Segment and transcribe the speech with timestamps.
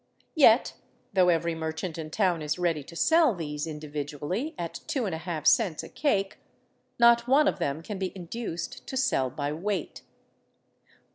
[0.33, 0.73] Yet,
[1.13, 5.89] though every merchant in town is ready to sell these individually at 2^^ cents a
[5.89, 6.39] cake,
[6.97, 10.01] not one of them can be induced to sell by weight.